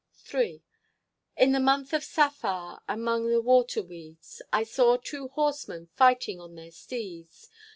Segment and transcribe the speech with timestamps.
[0.43, 0.63] _III
[1.37, 6.55] In the month of Saffar Among the water weeds I saw two horsemen _Fighting on
[6.55, 7.47] their steeds.